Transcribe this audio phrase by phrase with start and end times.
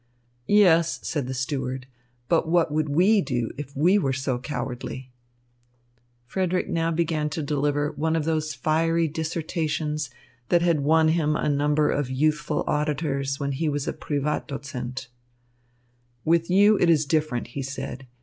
[0.47, 1.85] "Yes," said the steward,
[2.27, 5.11] "but what would we do if we were so cowardly?"
[6.25, 10.09] Frederick now began to deliver one of those fiery dissertations
[10.49, 15.05] that had won him a number of youthful auditors when he was a Privatdozent.
[16.25, 18.07] "With you it is different," he said.